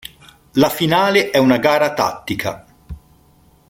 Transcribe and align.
La 0.53 0.69
finale 0.71 1.29
è 1.29 1.37
una 1.37 1.57
gara 1.57 1.93
tattica. 1.93 2.65